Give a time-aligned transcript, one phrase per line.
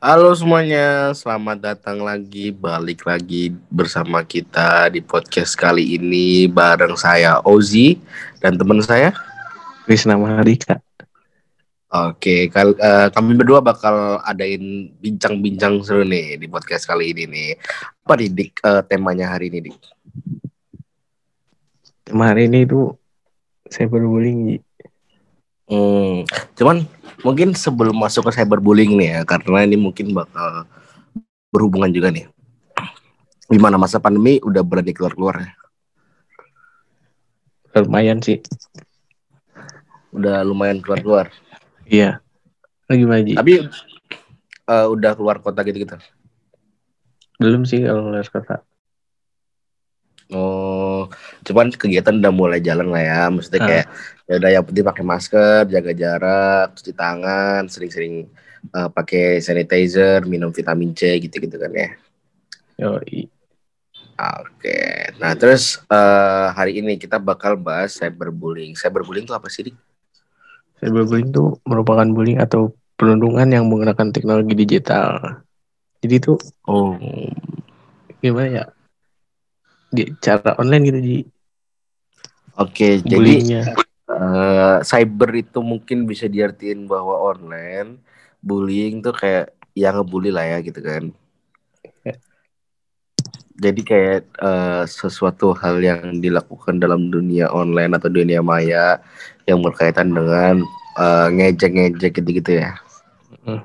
[0.00, 7.36] Halo semuanya, selamat datang lagi, balik lagi bersama kita di podcast kali ini bareng saya
[7.44, 8.00] Ozi
[8.40, 9.12] dan teman saya
[9.84, 10.80] Krisna Mahardika.
[11.92, 17.48] Oke, kal uh, kami berdua bakal adain bincang-bincang seru nih di podcast kali ini nih.
[18.00, 19.78] Apa nih Dik uh, temanya hari ini Dik?
[22.08, 22.96] Tema hari ini itu
[23.68, 24.64] cyberbullying.
[25.68, 26.24] Hmm,
[26.56, 26.88] cuman
[27.22, 30.68] mungkin sebelum masuk ke cyberbullying nih ya, karena ini mungkin bakal
[31.50, 32.26] berhubungan juga nih.
[33.50, 35.50] Gimana masa pandemi udah berani keluar-keluar ya?
[37.82, 38.38] Lumayan sih.
[40.14, 41.34] Udah lumayan keluar-keluar.
[41.86, 42.22] Iya.
[42.86, 43.32] Lagi maju.
[43.34, 43.54] Tapi
[44.70, 45.98] uh, udah keluar kota gitu-gitu.
[47.42, 48.56] Belum sih kalau keluar kota.
[50.30, 50.69] Oh,
[51.50, 53.20] cuman kegiatan udah mulai jalan lah ya.
[53.28, 53.86] Maksudnya kayak
[54.30, 58.30] ya udah yang penting pakai masker, jaga jarak, cuci tangan, sering-sering
[58.70, 61.90] uh, pakai sanitizer, minum vitamin C gitu-gitu kan ya.
[62.78, 63.02] Yo,
[64.20, 68.76] Oke, nah terus uh, hari ini kita bakal bahas cyberbullying.
[68.76, 69.76] Cyberbullying itu apa sih, Dik?
[70.76, 75.40] Cyberbullying itu merupakan bullying atau perundungan yang menggunakan teknologi digital.
[76.04, 76.36] Jadi itu
[76.68, 77.00] oh
[78.20, 78.64] gimana ya?
[79.88, 81.16] Di cara online gitu di
[82.60, 83.64] Oke, jadi
[84.04, 87.96] uh, cyber itu mungkin bisa diartiin bahwa online
[88.44, 91.08] bullying tuh kayak yang ngebully lah ya gitu kan.
[92.04, 92.14] Ya.
[93.60, 99.00] Jadi kayak uh, sesuatu hal yang dilakukan dalam dunia online atau dunia maya
[99.48, 100.60] yang berkaitan dengan
[101.00, 102.76] uh, ngejek-ngejek gitu-gitu ya.
[103.40, 103.64] Hmm.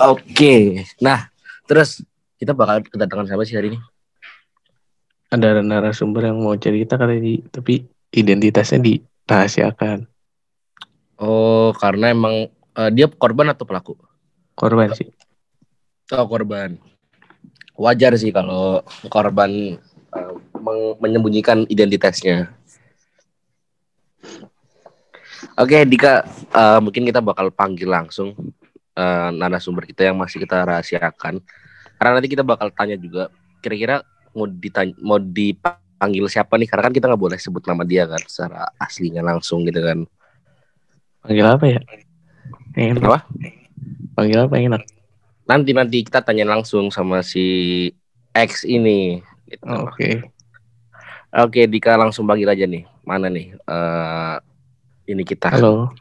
[0.00, 0.64] Oke, okay.
[0.96, 1.28] nah
[1.68, 2.00] terus
[2.40, 3.78] kita bakal kedatangan siapa sih hari ini?
[5.30, 10.10] Ada narasumber yang mau cerita kali tapi identitasnya dirahasiakan.
[11.22, 13.94] Oh, karena emang uh, dia korban atau pelaku?
[14.58, 15.06] Korban sih.
[16.10, 16.82] Oh, korban.
[17.78, 19.78] Wajar sih kalau korban
[20.10, 20.34] uh,
[20.98, 22.50] menyembunyikan identitasnya.
[25.56, 28.34] Oke, okay, Dika, uh, mungkin kita bakal panggil langsung
[28.96, 31.40] uh, narasumber kita yang masih kita rahasiakan.
[32.00, 33.28] Karena nanti kita bakal tanya juga,
[33.60, 34.04] kira-kira
[34.34, 36.68] mau ditanya, mau dipanggil siapa nih?
[36.70, 40.06] Karena kan kita nggak boleh sebut nama dia kan, secara aslinya langsung gitu kan.
[41.20, 41.80] Panggil apa ya?
[42.76, 43.02] Enak.
[43.04, 43.20] Apa?
[44.16, 44.82] Panggil apa yang enak?
[45.44, 47.90] Nanti nanti kita tanya langsung sama si
[48.32, 49.20] X ini.
[49.50, 49.64] Gitu.
[49.66, 49.90] Oke.
[49.94, 50.14] Okay.
[51.30, 52.86] Oke, Dika langsung panggil aja nih.
[53.06, 53.54] Mana nih?
[53.66, 54.38] Uh,
[55.06, 55.50] ini kita.
[55.50, 55.94] Halo.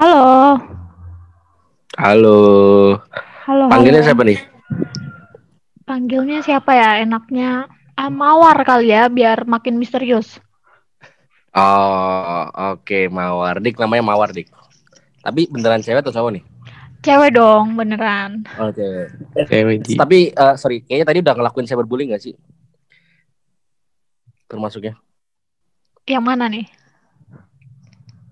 [0.00, 0.56] Halo.
[1.96, 2.38] Halo.
[3.44, 3.64] Halo.
[3.68, 4.08] Panggilnya halo.
[4.08, 4.57] siapa nih?
[5.88, 7.00] Panggilnya siapa ya?
[7.00, 7.64] Enaknya
[7.96, 10.36] ah, Mawar kali ya, biar makin misterius.
[11.56, 12.44] Oh,
[12.76, 13.64] oke okay, Mawar.
[13.64, 14.52] Dik namanya Mawar, Dik.
[15.24, 16.44] Tapi beneran cewek atau cowok nih?
[17.00, 18.44] Cewek dong, beneran.
[18.60, 19.08] Oke.
[19.32, 19.48] Okay.
[19.48, 19.96] Cewek.
[19.96, 22.36] Tapi uh, sorry, kayaknya tadi udah ngelakuin cyberbullying gak sih?
[24.44, 25.00] Termasuknya?
[26.04, 26.68] Yang mana nih?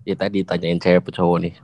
[0.04, 1.54] Ya tadi tanyain cewek atau cowok nih.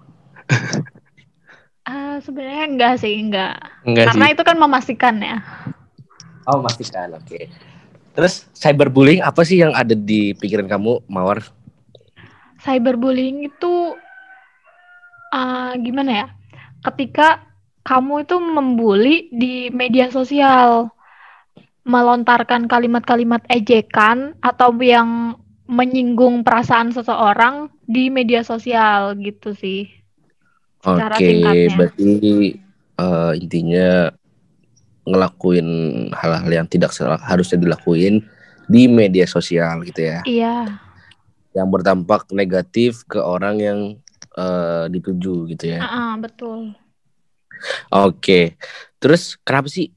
[1.85, 3.61] uh, Sebenarnya enggak sih, enggak.
[3.85, 4.33] enggak Karena sih.
[4.33, 5.39] itu kan memastikan ya.
[6.47, 7.15] Oh, memastikan.
[7.15, 7.27] Oke.
[7.27, 7.43] Okay.
[8.13, 11.41] Terus cyberbullying apa sih yang ada di pikiran kamu, Mawar?
[12.61, 13.97] Cyberbullying itu
[15.33, 16.27] uh, gimana ya?
[16.85, 17.47] Ketika
[17.83, 20.93] kamu itu membuli di media sosial,
[21.83, 25.35] melontarkan kalimat-kalimat ejekan atau yang
[25.67, 29.89] menyinggung perasaan seseorang di media sosial gitu sih.
[30.83, 32.13] Oke, okay, berarti
[32.99, 34.11] uh, intinya
[35.03, 35.69] ngelakuin
[36.15, 36.95] hal-hal yang tidak
[37.27, 38.23] harusnya dilakuin
[38.71, 40.21] di media sosial gitu ya.
[40.23, 40.57] Iya.
[41.53, 43.79] Yang berdampak negatif ke orang yang
[44.39, 45.81] uh, dituju gitu ya.
[45.83, 46.61] Uh -uh, betul.
[47.91, 48.19] Oke.
[48.19, 48.45] Okay.
[49.03, 49.91] Terus kenapa sih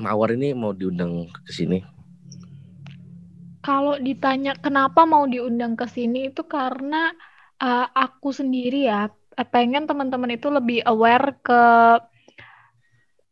[0.00, 1.78] Mawar ini mau diundang ke sini?
[3.62, 7.14] Kalau ditanya kenapa mau diundang ke sini itu karena
[7.62, 9.06] uh, aku sendiri ya
[9.54, 11.62] pengen teman-teman itu lebih aware ke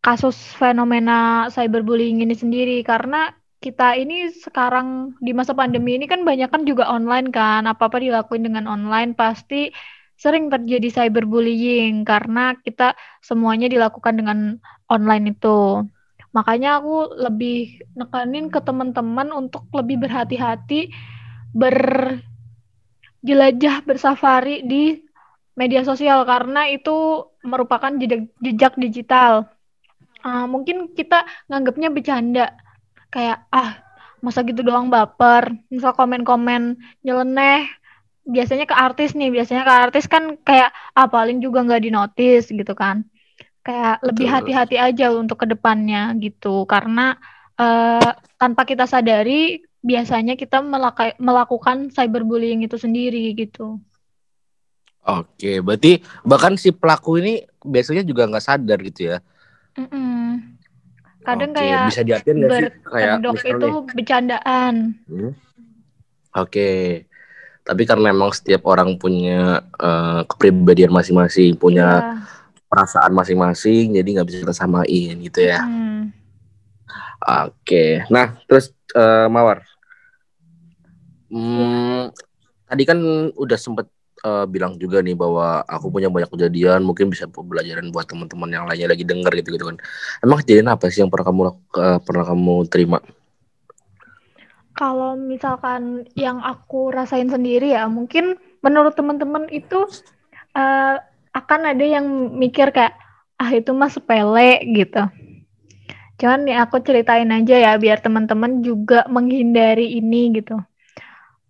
[0.00, 2.80] kasus fenomena cyberbullying ini sendiri.
[2.84, 7.68] Karena kita ini sekarang di masa pandemi ini kan banyak kan juga online kan.
[7.68, 9.68] Apa-apa dilakuin dengan online pasti
[10.20, 12.92] sering terjadi cyberbullying karena kita
[13.24, 15.84] semuanya dilakukan dengan online itu.
[16.32, 20.92] Makanya aku lebih nekanin ke teman-teman untuk lebih berhati-hati
[21.52, 22.22] berjelajah
[23.84, 25.02] bersafari di
[25.58, 26.24] media sosial.
[26.24, 29.50] Karena itu merupakan jejak, jejak digital
[30.24, 32.46] uh, mungkin kita nganggapnya bercanda
[33.10, 33.80] kayak ah
[34.20, 37.66] masa gitu doang baper misal komen-komen nyeleneh
[38.28, 42.76] biasanya ke artis nih biasanya ke artis kan kayak ah paling juga nggak dinotis gitu
[42.76, 43.08] kan
[43.64, 44.36] kayak lebih Betul.
[44.36, 47.16] hati-hati aja untuk ke depannya gitu karena
[47.56, 53.80] eh, tanpa kita sadari biasanya kita melaka- melakukan cyberbullying itu sendiri gitu.
[55.00, 59.24] Oke, berarti bahkan si pelaku ini biasanya juga nggak sadar gitu ya.
[59.80, 60.16] Mm-mm.
[61.20, 64.74] Kadang Oke, kayak bisa diartikan nggak sih kayak misalnya itu bercandaan.
[65.04, 65.32] Hmm.
[66.36, 66.70] Oke.
[67.60, 72.24] Tapi karena memang setiap orang punya eh, kepribadian masing-masing, punya Iya.
[72.72, 75.60] perasaan masing-masing, jadi nggak bisa kita samain gitu ya.
[75.60, 76.14] Mm.
[77.44, 78.08] Oke.
[78.08, 79.60] Nah, terus eh, Mawar.
[81.30, 82.10] Hmm,
[82.66, 82.98] tadi kan
[83.36, 83.86] udah sempet
[84.24, 88.64] eh, bilang juga nih bahwa aku punya banyak kejadian, mungkin bisa pembelajaran buat teman-teman yang
[88.68, 89.76] lainnya lagi denger gitu gitu kan.
[90.24, 91.42] Emang kejadian apa sih yang pernah kamu
[91.80, 92.98] eh, pernah kamu terima?
[94.76, 99.84] Kalau misalkan yang aku rasain sendiri ya, mungkin menurut teman-teman itu
[100.56, 100.96] eh,
[101.30, 102.94] akan ada yang mikir kayak
[103.40, 105.02] ah itu mah sepele gitu.
[106.20, 110.60] Cuman nih aku ceritain aja ya biar teman-teman juga menghindari ini gitu.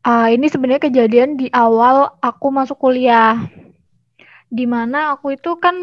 [0.00, 3.36] Ah, ini sebenarnya kejadian di awal aku masuk kuliah.
[4.48, 5.76] Di mana aku itu kan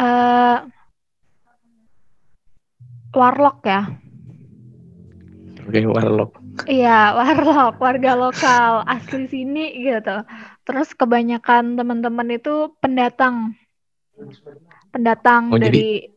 [0.00, 0.58] eh
[3.14, 3.80] warlock ya.
[5.68, 6.32] Oke, warlock.
[6.64, 10.24] Iya, warlock, warga lokal, asli sini gitu.
[10.64, 13.52] Terus kebanyakan teman-teman itu pendatang.
[14.88, 16.08] Pendatang Oh, dari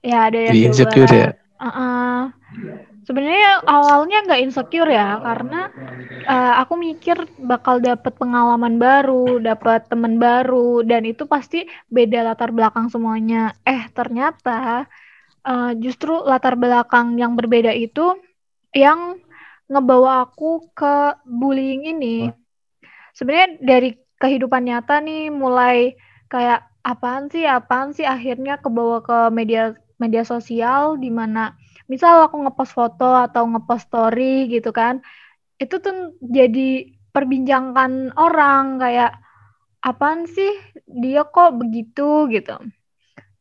[0.00, 1.12] ya dari Jadi Jawa insecure Barat.
[1.12, 1.28] ya?
[3.06, 5.68] Sebenarnya awalnya nggak insecure ya, karena
[6.28, 12.50] eh, aku mikir bakal dapet pengalaman baru, dapat teman baru, dan itu pasti beda latar
[12.56, 13.56] belakang semuanya.
[13.66, 14.86] Eh, ternyata
[15.46, 18.16] eh, justru latar belakang yang berbeda itu
[18.76, 19.18] yang
[19.70, 20.94] ngebawa aku ke
[21.26, 22.30] bullying ini.
[23.16, 25.94] Sebenarnya dari kehidupan nyata nih mulai
[26.30, 31.52] kayak apaan sih, apaan sih akhirnya kebawa ke media media sosial di mana
[31.90, 35.02] misal aku ngepost foto atau ngepost story gitu kan.
[35.58, 39.18] Itu tuh jadi perbincangan orang kayak
[39.82, 40.54] apaan sih
[40.86, 42.54] dia kok begitu gitu.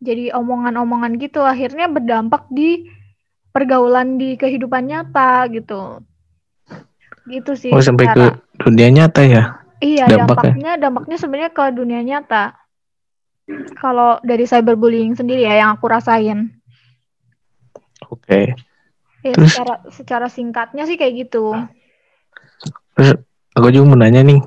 [0.01, 2.89] Jadi omongan-omongan gitu akhirnya berdampak di
[3.53, 6.01] pergaulan di kehidupan nyata gitu.
[7.29, 7.69] Gitu sih.
[7.69, 8.25] Oh, sampai ke
[8.65, 9.43] dunia nyata ya?
[9.79, 10.25] Iya, dampaknya.
[10.25, 12.57] dampaknya dampaknya sebenarnya ke dunia nyata.
[13.77, 16.58] Kalau dari cyberbullying sendiri ya yang aku rasain.
[18.07, 18.55] Oke.
[19.19, 21.51] Ya, Terus- secara secara singkatnya sih kayak gitu.
[22.95, 23.19] Terus
[23.51, 24.39] aku juga mau nanya nih,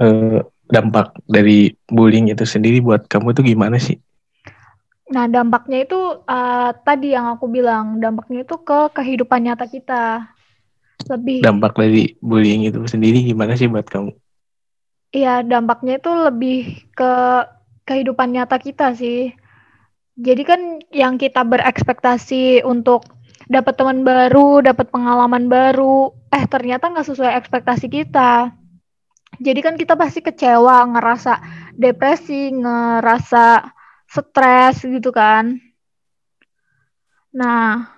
[0.00, 0.40] eh,
[0.72, 4.00] dampak dari bullying itu sendiri buat kamu itu gimana sih?
[5.12, 10.32] Nah, dampaknya itu eh, tadi yang aku bilang, dampaknya itu ke kehidupan nyata kita.
[11.12, 14.14] Lebih Dampak dari bullying itu sendiri gimana sih buat kamu?
[15.12, 17.12] Iya, dampaknya itu lebih ke
[17.84, 19.34] kehidupan nyata kita sih.
[20.12, 20.60] Jadi kan
[20.92, 23.08] yang kita berekspektasi untuk
[23.48, 28.52] dapat teman baru, dapat pengalaman baru, eh ternyata nggak sesuai ekspektasi kita.
[29.40, 31.32] Jadi kan kita pasti kecewa, ngerasa
[31.74, 33.64] depresi, ngerasa
[34.04, 35.56] stres gitu kan.
[37.32, 37.88] Nah,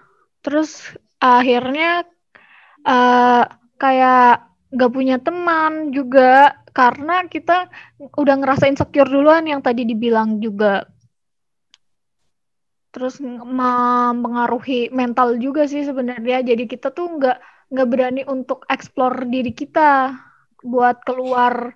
[0.46, 2.06] terus akhirnya
[2.86, 3.44] eh,
[3.82, 4.30] kayak
[4.74, 7.70] gak punya teman juga karena kita
[8.18, 10.86] udah ngerasa insecure duluan yang tadi dibilang juga.
[12.94, 16.46] Terus ng- mempengaruhi mental juga sih sebenarnya.
[16.46, 17.38] Jadi kita tuh nggak
[17.74, 20.14] nggak berani untuk explore diri kita
[20.62, 21.74] buat keluar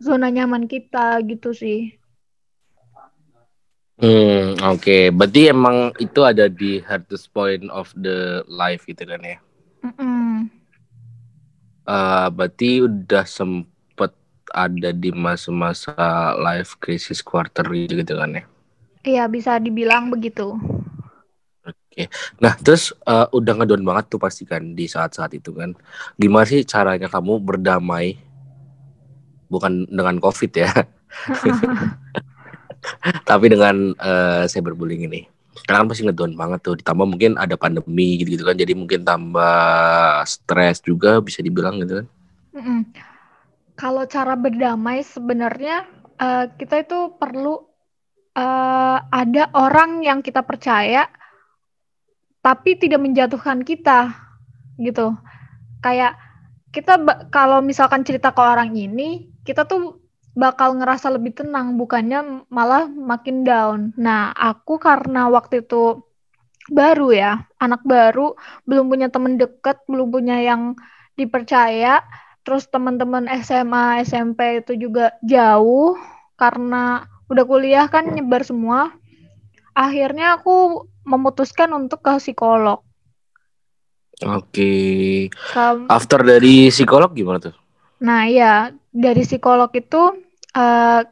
[0.00, 1.92] zona nyaman kita gitu sih.
[3.96, 5.12] Hmm, oke.
[5.12, 9.38] Berarti emang itu ada di hardest point of the life gitu kan ya.
[9.84, 10.52] Mm-mm.
[11.86, 14.12] Eh, berarti udah sempet
[14.52, 15.94] ada di masa-masa
[16.34, 18.44] life crisis quarter gitu kan ya.
[19.06, 20.58] Iya bisa dibilang begitu.
[22.42, 25.72] Nah, terus eh, udah ngedown banget tuh pasti kan di saat-saat itu kan.
[26.18, 28.18] Gimana sih caranya kamu berdamai?
[29.46, 30.74] Bukan dengan COVID ya,
[33.30, 35.22] tapi dengan eh, cyberbullying ini.
[35.64, 36.74] Karena kan pasti ngedown banget tuh.
[36.76, 38.58] Ditambah mungkin ada pandemi gitu-gitu kan.
[38.58, 42.06] Jadi mungkin tambah stres juga bisa dibilang gitu kan.
[42.58, 42.80] Mm-mm.
[43.78, 45.86] Kalau cara berdamai sebenarnya
[46.20, 47.75] eh, kita itu perlu
[48.36, 51.08] eh, ada orang yang kita percaya
[52.44, 54.14] tapi tidak menjatuhkan kita
[54.78, 55.16] gitu.
[55.82, 56.14] Kayak
[56.70, 57.00] kita
[57.32, 59.98] kalau misalkan cerita ke orang ini, kita tuh
[60.36, 63.96] bakal ngerasa lebih tenang, bukannya malah makin down.
[63.96, 66.04] Nah, aku karena waktu itu
[66.68, 68.36] baru ya, anak baru,
[68.68, 70.76] belum punya temen deket, belum punya yang
[71.16, 72.04] dipercaya,
[72.44, 75.96] terus teman-teman SMA, SMP itu juga jauh
[76.36, 78.94] karena udah kuliah kan nyebar semua.
[79.76, 82.80] akhirnya aku memutuskan untuk ke psikolog.
[84.24, 85.28] Oke.
[85.52, 87.54] Kam- After dari psikolog gimana tuh?
[88.00, 90.16] Nah, iya, dari psikolog itu
[90.56, 91.02] eh,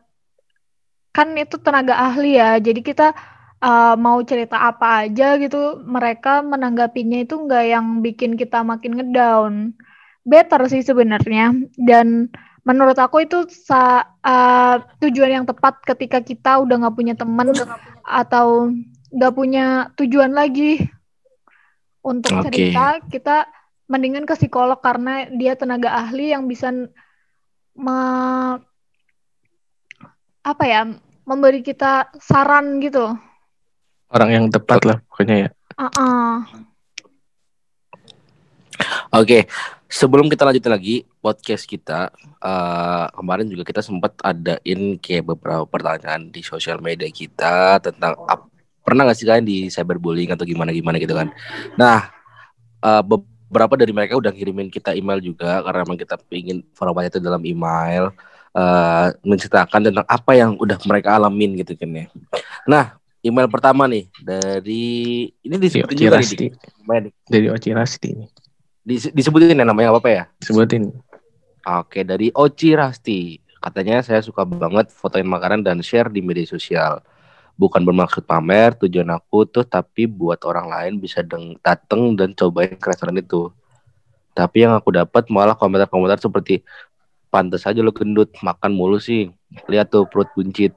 [1.12, 2.56] kan itu tenaga ahli ya.
[2.56, 3.12] Jadi kita
[3.60, 9.54] eh, mau cerita apa aja gitu, mereka menanggapinya itu nggak yang bikin kita makin ngedown.
[10.24, 11.52] Better sih sebenarnya.
[11.76, 12.32] Dan
[12.64, 17.52] menurut aku itu sa- eh, tujuan yang tepat ketika kita udah nggak punya teman
[18.02, 18.72] atau
[19.12, 20.80] nggak punya tujuan lagi
[22.04, 22.50] untuk Oke.
[22.50, 23.36] cerita, kita
[23.88, 26.72] mendingan ke psikolog karena dia tenaga ahli yang bisa
[27.76, 28.60] me-
[30.44, 30.84] apa ya
[31.24, 33.12] memberi kita saran gitu.
[34.12, 35.50] Orang yang tepat lah pokoknya ya.
[35.80, 36.44] Ah-ah.
[39.14, 39.46] Oke,
[39.94, 42.10] sebelum kita lanjutin lagi podcast kita,
[42.42, 48.50] eh, kemarin juga kita sempat adain kayak beberapa pertanyaan di sosial media kita tentang ap-
[48.82, 51.30] pernah nggak sih kalian di cyberbullying atau gimana gimana gitu kan?
[51.78, 52.10] Nah,
[52.82, 57.22] eh, beberapa dari mereka udah ngirimin kita email juga karena emang kita pingin formatnya itu
[57.22, 58.10] dalam email
[58.54, 62.06] eh, menceritakan tentang apa yang udah mereka alamin gitu kan ya.
[62.66, 64.84] Nah, email pertama nih dari
[65.42, 65.54] ini
[65.86, 66.50] Oci juga nih.
[67.30, 68.26] Dari Oci Rasti ini.
[68.84, 70.24] Dis- disebutin ya namanya apa ya?
[70.44, 70.92] Sebutin.
[71.64, 73.40] Oke, dari Oci Rasti.
[73.56, 77.00] Katanya saya suka banget fotoin makanan dan share di media sosial.
[77.56, 81.24] Bukan bermaksud pamer, tujuan aku tuh tapi buat orang lain bisa
[81.64, 83.48] dateng dan cobain ke restoran itu.
[84.36, 86.60] Tapi yang aku dapat malah komentar-komentar seperti
[87.32, 89.32] pantas aja lo gendut, makan mulu sih.
[89.64, 90.76] Lihat tuh perut buncit.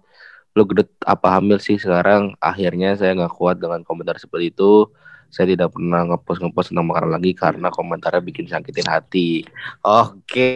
[0.56, 2.40] Lo gendut apa hamil sih sekarang?
[2.40, 4.88] Akhirnya saya nggak kuat dengan komentar seperti itu.
[5.28, 9.44] Saya tidak pernah ngepost ngepost tentang makanan lagi karena komentarnya bikin sakitin hati.
[9.84, 10.50] Oke,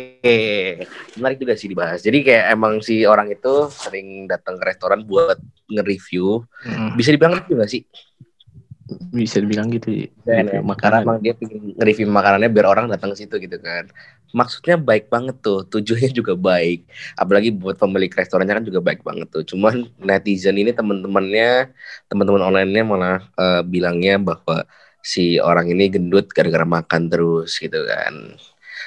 [1.19, 1.99] menarik juga sih dibahas.
[1.99, 5.37] Jadi kayak emang si orang itu sering datang ke restoran buat
[5.67, 6.43] nge-review.
[6.63, 7.83] Mm, Bisa dibilang review nggak sih?
[9.11, 10.07] Bisa dibilang gitu ya.
[10.23, 10.59] Kan, ya?
[10.59, 11.01] Karena makanan.
[11.03, 13.87] emang dia pengen nge-review makanannya biar orang datang ke situ gitu kan.
[14.31, 16.87] Maksudnya baik banget tuh, tujuannya juga baik.
[17.19, 19.43] Apalagi buat pemilik restorannya kan juga baik banget tuh.
[19.43, 21.71] Cuman netizen ini teman-temannya,
[22.07, 24.63] teman-teman online-nya malah eh, bilangnya bahwa
[25.01, 28.37] si orang ini gendut gara-gara makan terus gitu kan.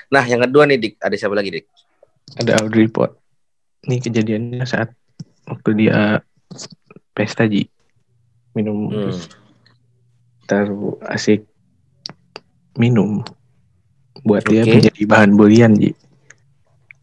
[0.09, 1.67] Nah, yang kedua nih Dik, ada siapa lagi Dik?
[2.41, 3.19] Ada Audrey Pot.
[3.85, 4.97] Ini kejadiannya saat
[5.45, 6.25] waktu dia
[7.13, 7.69] pesta Ji.
[8.55, 9.11] Minum Hmm.
[9.11, 9.27] terus
[10.47, 11.43] taruh asik
[12.77, 13.25] minum
[14.25, 14.81] buat dia Oke.
[14.81, 15.93] menjadi bahan bulian Ji.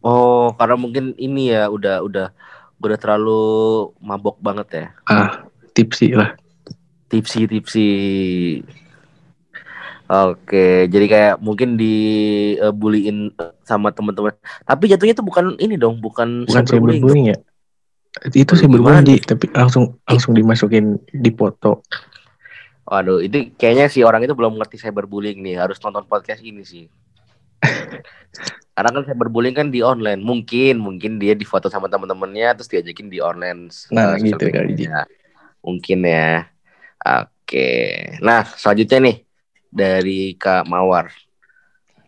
[0.02, 2.28] Oh, karena mungkin ini ya udah udah
[2.82, 3.42] udah terlalu
[4.02, 4.86] mabok banget ya.
[5.06, 5.46] Ah,
[5.78, 6.34] tipsi lah.
[7.12, 7.88] tipsi tipsi
[10.12, 13.32] Oke, jadi kayak mungkin dibuliin
[13.64, 14.36] sama teman-teman.
[14.68, 17.38] Tapi jatuhnya itu bukan ini dong, bukan Bukan cyberbullying cyberbullying ya.
[18.36, 21.80] Itu cyberbullying Ji, tapi langsung langsung dimasukin di foto.
[22.84, 25.64] Waduh, itu kayaknya si orang itu belum ngerti cyberbullying nih.
[25.64, 26.92] Harus nonton podcast ini sih.
[28.76, 30.24] Karena kan cyberbullying kan di online.
[30.24, 33.70] Mungkin, mungkin dia difoto sama teman-temannya terus diajakin di online.
[33.94, 34.88] Nah, gitu kali, Ji.
[34.88, 35.06] media.
[35.62, 36.50] Mungkin ya.
[37.02, 37.70] Oke.
[38.24, 39.18] Nah, selanjutnya nih
[39.70, 41.14] dari Kak Mawar.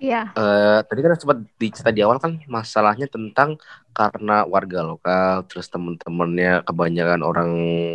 [0.03, 0.35] Iya.
[0.35, 3.55] Eh, tadi kan sempat dicerita di awal kan masalahnya tentang
[3.95, 7.51] karena warga lokal, terus temen-temennya kebanyakan orang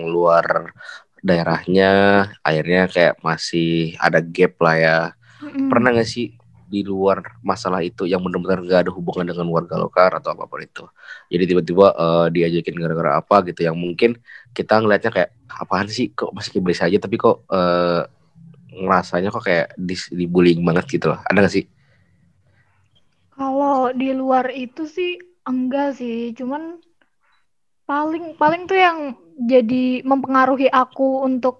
[0.08, 0.72] luar
[1.20, 4.98] daerahnya, akhirnya kayak masih ada gap lah ya.
[5.44, 5.68] Mm-mm.
[5.68, 6.37] Pernah nggak sih
[6.68, 10.60] di luar masalah itu yang benar-benar gak ada hubungan dengan warga lokal atau apa pun
[10.62, 10.84] itu.
[11.32, 14.20] Jadi tiba-tiba eh, diajakin gara-gara apa gitu yang mungkin
[14.52, 18.02] kita ngelihatnya kayak apaan sih kok masih kiblis aja tapi kok eh,
[18.78, 19.66] ngerasanya kok kayak
[20.12, 21.20] dibullying banget gitu loh.
[21.26, 21.64] Ada gak sih?
[23.36, 25.12] Kalau di luar itu sih
[25.50, 26.62] enggak sih, cuman
[27.88, 28.98] paling paling tuh yang
[29.52, 31.54] jadi mempengaruhi aku untuk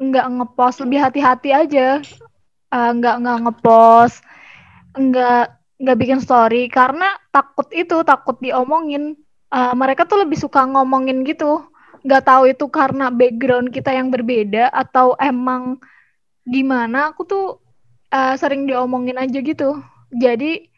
[0.00, 1.88] nggak ngepost lebih hati-hati aja,
[2.68, 4.20] Eh, nggak nggak ngepost,
[4.98, 5.46] nggak
[5.78, 9.14] nggak bikin story karena takut itu takut diomongin.
[9.48, 11.64] Eh, mereka tuh lebih suka ngomongin gitu,
[12.04, 15.80] nggak tahu itu karena background kita yang berbeda atau emang
[16.44, 17.14] gimana.
[17.14, 17.62] Aku tuh
[18.12, 19.80] eh, sering diomongin aja gitu,
[20.12, 20.68] jadi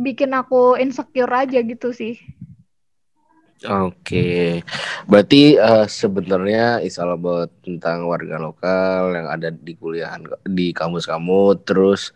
[0.00, 2.18] bikin aku insecure aja gitu sih.
[3.62, 4.66] Oke,
[5.06, 7.14] berarti eh, sebenarnya is all
[7.62, 12.10] tentang warga lokal yang ada di kuliahan di kampus kamu, terus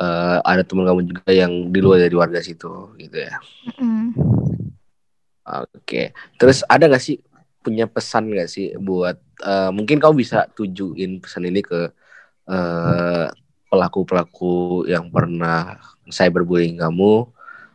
[0.00, 3.36] eh, ada teman kamu juga yang di luar dari warga situ, gitu ya.
[3.76, 4.16] Mm.
[5.50, 7.18] Oke, terus ada nggak sih
[7.60, 11.92] punya pesan nggak sih buat eh, mungkin kamu bisa tujuin pesan ini ke
[12.48, 13.26] eh,
[13.70, 15.78] pelaku-pelaku yang pernah
[16.08, 17.28] cyberbullying kamu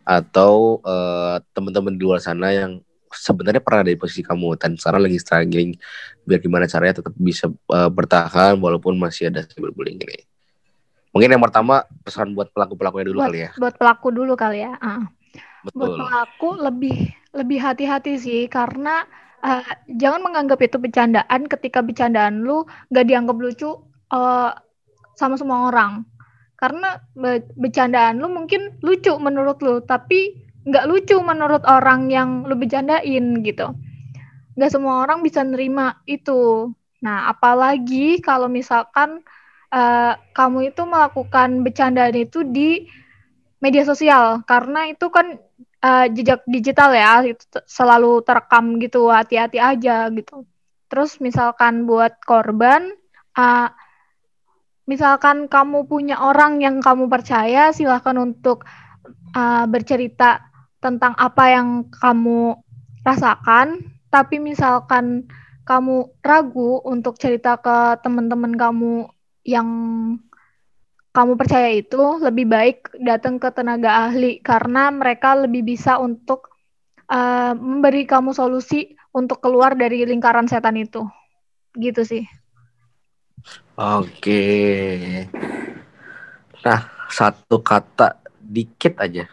[0.05, 2.81] atau eh, teman-teman di luar sana yang
[3.15, 5.71] sebenarnya pernah ada di posisi kamu dan sekarang lagi struggling
[6.27, 10.19] biar gimana caranya tetap bisa uh, bertahan walaupun masih ada cyberbullying ini.
[11.15, 13.51] Mungkin yang pertama pesan buat pelaku-pelakunya dulu buat, kali ya.
[13.55, 14.75] Buat pelaku dulu kali ya.
[14.83, 15.07] Uh.
[15.63, 15.79] Betul.
[15.79, 16.97] Buat pelaku lebih
[17.31, 19.07] lebih hati-hati sih karena
[19.39, 19.63] uh,
[19.95, 23.79] jangan menganggap itu bercandaan ketika bercandaan lu gak dianggap lucu
[24.11, 24.51] uh,
[25.15, 26.03] sama semua orang.
[26.59, 32.59] Karena be bercandaan lu mungkin lucu menurut lu, tapi nggak lucu menurut orang yang lu
[32.59, 33.71] bercandain gitu.
[34.55, 36.71] Nggak semua orang bisa nerima itu.
[37.03, 39.21] Nah, apalagi kalau misalkan
[39.75, 42.87] uh, kamu itu melakukan bercandaan itu di
[43.59, 44.41] media sosial.
[44.47, 45.35] Karena itu kan
[45.83, 50.47] uh, jejak digital ya itu selalu terekam gitu hati-hati aja gitu.
[50.87, 52.95] Terus misalkan buat korban
[53.35, 53.69] uh,
[54.87, 58.63] misalkan kamu punya orang yang kamu percaya silahkan untuk
[59.35, 60.45] uh, bercerita
[60.79, 62.55] tentang apa yang kamu
[63.03, 63.91] rasakan.
[64.13, 65.27] Tapi misalkan
[65.65, 69.09] kamu ragu untuk cerita ke teman-teman kamu
[69.45, 69.67] yang
[71.15, 76.51] kamu percaya itu lebih baik datang ke tenaga ahli karena mereka lebih bisa untuk
[77.07, 81.07] uh, memberi kamu solusi untuk keluar dari lingkaran setan itu.
[81.71, 82.23] Gitu sih.
[83.79, 84.43] Oke.
[86.65, 89.29] Nah, satu kata dikit aja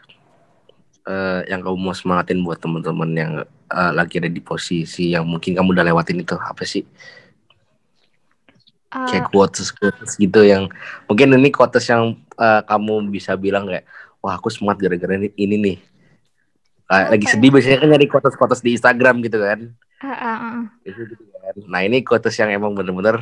[1.08, 3.32] uh, yang kamu mau semangatin buat teman-teman yang
[3.72, 6.86] uh, lagi ada di posisi yang mungkin kamu udah lewatin itu apa sih?
[8.92, 10.68] Uh, kayak quotes quotes gitu yang
[11.08, 13.88] mungkin ini quotes yang uh, kamu bisa bilang kayak
[14.22, 15.78] wah aku semangat gara-gara ini, ini nih.
[16.92, 19.72] Uh, lagi sedih biasanya kan nyari quotes quotes di Instagram gitu kan.
[20.04, 20.60] Uh, uh, uh.
[20.84, 21.54] gitu kan.
[21.66, 23.18] Nah ini quotes yang emang bener-bener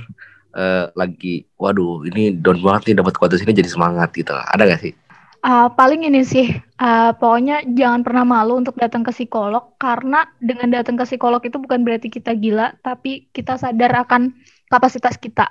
[0.59, 4.35] uh, lagi waduh ini down banget nih dapat quotes ini jadi semangat gitu.
[4.35, 4.95] Ada gak sih?
[5.41, 6.53] Uh, paling ini sih,
[6.85, 11.57] uh, pokoknya jangan pernah malu untuk datang ke psikolog karena dengan datang ke psikolog itu
[11.57, 14.37] bukan berarti kita gila, tapi kita sadar akan
[14.69, 15.49] kapasitas kita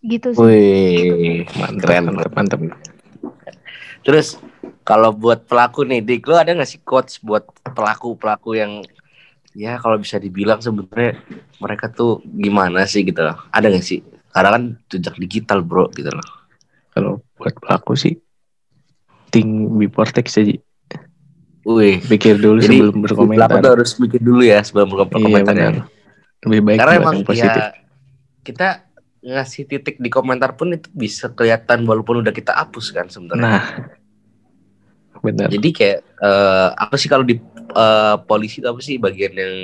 [0.00, 0.40] gitu sih.
[0.40, 2.60] Wih, mantap, mantap, mantap.
[4.00, 4.40] Terus
[4.82, 8.80] kalau buat pelaku nih, Dik, lo ada gak sih quotes buat pelaku-pelaku yang
[9.52, 11.20] ya kalau bisa dibilang sebenarnya
[11.58, 13.36] mereka tuh gimana sih gitu loh.
[13.52, 14.00] Ada gak sih?
[14.32, 16.28] Karena kan jejak digital bro gitu loh.
[16.90, 18.16] Kalau buat pelaku sih,
[19.30, 20.56] think before text aja.
[21.60, 23.52] Wih, pikir dulu Jadi, sebelum berkomentar.
[23.52, 25.52] Pelaku tuh harus mikir dulu ya sebelum berkomentar.
[25.52, 25.84] Iya, ya.
[26.48, 27.52] Lebih baik Karena emang positif.
[27.52, 27.76] ya
[28.40, 28.68] kita
[29.20, 33.44] ngasih titik di komentar pun itu bisa kelihatan walaupun udah kita hapus kan sebenarnya.
[33.44, 33.64] Nah,
[35.20, 35.48] benar.
[35.52, 37.36] Jadi kayak uh, apa sih kalau di
[37.76, 39.54] uh, polisi itu apa sih bagian yang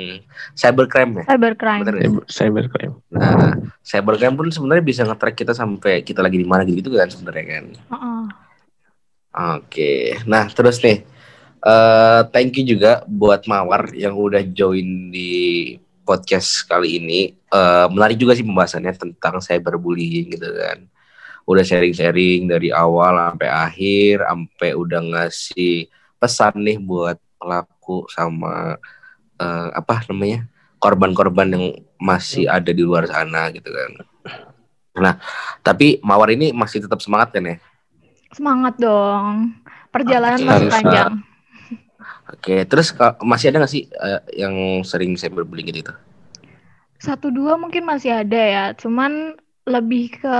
[0.53, 1.25] cybercrime ya?
[1.33, 1.81] Cybercrime.
[1.83, 2.09] Bener, ya?
[2.29, 2.95] Cybercrime.
[3.09, 7.45] Nah, cybercrime pun sebenarnya bisa nge-track kita sampai kita lagi di mana gitu, kan sebenarnya
[7.49, 7.65] kan.
[7.89, 8.23] Uh -uh.
[9.37, 10.01] Oke, okay.
[10.25, 11.05] nah terus nih,
[11.61, 18.15] uh, thank you juga buat Mawar yang udah join di podcast kali ini uh, menarik
[18.15, 20.87] juga sih pembahasannya tentang cyberbullying gitu kan.
[21.43, 28.79] Udah sharing-sharing dari awal sampai akhir, sampai udah ngasih pesan nih buat pelaku sama
[29.39, 30.47] uh, apa namanya
[30.79, 31.65] korban-korban yang
[31.99, 33.91] masih ada di luar sana gitu kan.
[34.97, 35.13] Nah,
[35.61, 37.57] tapi Mawar ini masih tetap semangat kan ya?
[38.33, 39.53] Semangat dong.
[39.93, 41.13] Perjalanan masih panjang.
[42.27, 42.91] Oke, terus
[43.23, 45.95] masih ada nggak sih uh, yang sering saya berbullying gitu?
[46.99, 50.35] Satu dua mungkin masih ada ya, cuman lebih ke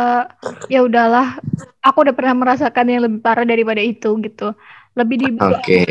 [0.68, 1.40] ya udahlah,
[1.80, 4.52] aku udah pernah merasakan yang lebih parah daripada itu gitu.
[5.00, 5.40] Lebih di Oke.
[5.40, 5.90] Okay.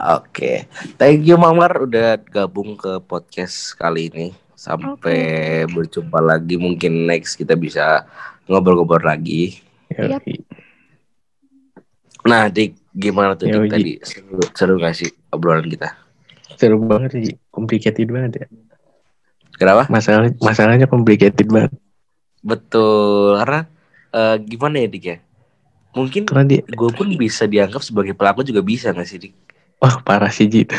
[0.00, 0.56] okay.
[0.96, 4.32] thank you Mamar udah gabung ke podcast kali ini.
[4.56, 5.68] Sampai okay.
[5.68, 8.08] berjumpa lagi, mungkin next kita bisa
[8.48, 9.60] ngobrol-ngobrol lagi.
[9.92, 10.24] Yep.
[12.24, 13.92] Nah, Dik, gimana tuh Dik tadi?
[14.04, 15.96] Seru, seru gak sih obrolan kita?
[16.60, 18.46] Seru banget sih, complicated banget ya.
[19.56, 19.88] Kenapa?
[19.88, 21.72] Masalah masalahnya complicated banget.
[22.44, 23.64] Betul, karena
[24.12, 25.18] uh, gimana ya Dik ya?
[25.90, 26.62] Mungkin dia...
[26.62, 29.34] gue pun bisa dianggap sebagai pelaku juga bisa gak sih Dik?
[29.80, 30.70] Wah parah sih Jit.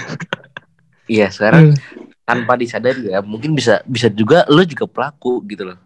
[1.10, 2.22] iya sekarang hmm.
[2.22, 5.78] tanpa disadari ya, mungkin bisa bisa juga lo juga pelaku gitu loh.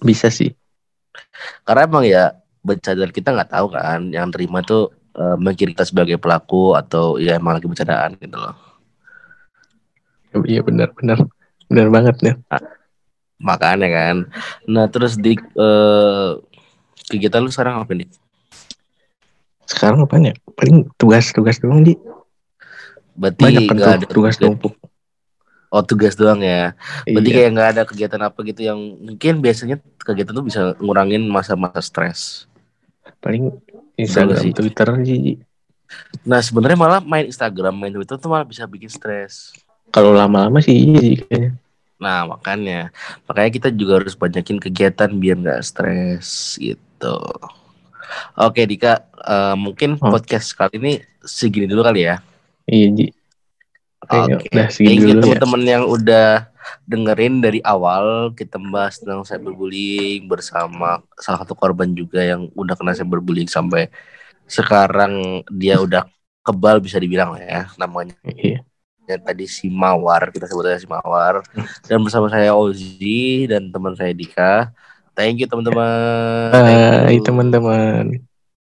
[0.00, 0.56] Bisa sih.
[1.62, 2.32] Karena emang ya
[2.64, 7.58] bercadar kita nggak tahu kan yang terima tuh uh, kita sebagai pelaku atau ya emang
[7.58, 8.54] lagi bercandaan gitu loh.
[10.44, 11.18] Iya benar benar.
[11.64, 12.62] Benar banget ya nah,
[13.40, 14.16] makanya kan.
[14.68, 16.38] Nah terus di uh,
[17.08, 18.10] kegiatan lu sekarang apa nih?
[19.64, 21.96] Sekarang apa ya paling tugas-tugas doang di
[23.14, 24.74] berarti Banyak gak ada tugas numpuk
[25.74, 26.78] Oh tugas doang ya.
[27.02, 27.36] Berarti iya.
[27.42, 32.46] kayak nggak ada kegiatan apa gitu yang mungkin biasanya kegiatan tuh bisa ngurangin masa-masa stres?
[33.18, 33.50] Paling
[33.94, 34.52] Instagram sih.
[34.52, 35.22] Twitter sih
[36.26, 39.54] Nah sebenarnya malah main Instagram, main Twitter tuh malah bisa bikin stres.
[39.94, 41.50] Kalau lama-lama sih iya sih kayaknya.
[42.02, 42.90] Nah makanya,
[43.24, 47.16] makanya kita juga harus banyakin kegiatan biar nggak stres gitu.
[48.34, 50.10] Oke Dika, eh, mungkin Oh.
[50.10, 52.18] podcast kali ini segini dulu kali ya.
[52.66, 53.06] Iya Ji.
[54.04, 55.22] Oke, udah segini thank you dulu ya.
[55.22, 56.28] teman-teman yang udah
[56.84, 62.92] dengerin dari awal kita bahas tentang cyberbullying bersama salah satu korban juga yang udah kena
[62.92, 63.88] cyberbullying sampai
[64.44, 66.04] sekarang dia udah
[66.44, 68.60] kebal bisa dibilang lah ya namanya Iya.
[69.04, 71.40] dan tadi si Mawar kita sebutnya si Mawar
[71.88, 74.68] dan bersama saya Ozi dan teman saya Dika
[75.16, 76.52] thank you teman-teman
[77.08, 77.24] you.
[77.24, 78.33] teman-teman.